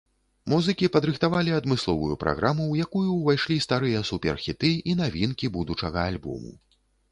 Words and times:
Музыкі 0.51 0.87
падрыхтавалі 0.95 1.51
адмысловую 1.57 2.15
праграму, 2.23 2.63
у 2.73 2.79
якую 2.87 3.05
ўвайшлі 3.19 3.59
старыя 3.67 4.03
супер-хіты 4.13 4.73
і 4.89 4.99
навінкі 5.05 5.53
будучага 5.61 5.99
альбому. 6.13 6.51